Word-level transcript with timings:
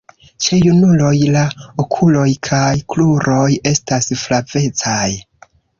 Ĉe 0.45 0.57
junuloj 0.67 1.11
la 1.35 1.43
okuloj 1.85 2.25
kaj 2.49 2.65
kruroj 2.95 3.47
estas 3.75 4.13
flavecaj. 4.25 5.03